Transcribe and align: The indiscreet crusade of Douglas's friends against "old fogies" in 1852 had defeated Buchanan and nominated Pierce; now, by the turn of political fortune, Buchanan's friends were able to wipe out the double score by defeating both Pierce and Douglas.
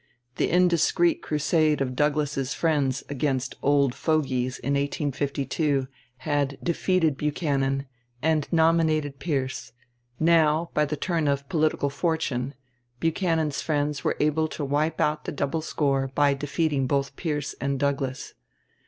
The 0.37 0.49
indiscreet 0.49 1.21
crusade 1.21 1.79
of 1.79 1.95
Douglas's 1.95 2.55
friends 2.55 3.03
against 3.07 3.53
"old 3.61 3.93
fogies" 3.93 4.57
in 4.57 4.73
1852 4.73 5.87
had 6.17 6.57
defeated 6.63 7.17
Buchanan 7.17 7.85
and 8.19 8.51
nominated 8.51 9.19
Pierce; 9.19 9.73
now, 10.19 10.71
by 10.73 10.85
the 10.85 10.97
turn 10.97 11.27
of 11.27 11.47
political 11.49 11.91
fortune, 11.91 12.55
Buchanan's 12.99 13.61
friends 13.61 14.03
were 14.03 14.17
able 14.19 14.47
to 14.47 14.65
wipe 14.65 14.99
out 14.99 15.25
the 15.25 15.31
double 15.31 15.61
score 15.61 16.07
by 16.15 16.33
defeating 16.33 16.87
both 16.87 17.15
Pierce 17.15 17.53
and 17.61 17.79
Douglas. 17.79 18.33